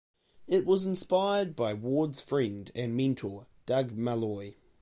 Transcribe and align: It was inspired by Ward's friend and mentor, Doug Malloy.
It 0.47 0.65
was 0.65 0.87
inspired 0.87 1.55
by 1.55 1.75
Ward's 1.75 2.21
friend 2.21 2.71
and 2.73 2.97
mentor, 2.97 3.45
Doug 3.67 3.91
Malloy. 3.91 4.55